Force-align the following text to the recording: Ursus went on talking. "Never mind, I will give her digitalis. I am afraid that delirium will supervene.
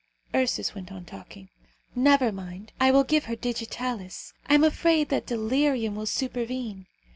Ursus 0.33 0.73
went 0.73 0.91
on 0.91 1.05
talking. 1.05 1.49
"Never 1.93 2.31
mind, 2.31 2.73
I 2.79 2.89
will 2.89 3.03
give 3.03 3.25
her 3.25 3.35
digitalis. 3.35 4.33
I 4.47 4.55
am 4.55 4.63
afraid 4.63 5.09
that 5.09 5.27
delirium 5.27 5.93
will 5.95 6.07
supervene. 6.07 6.87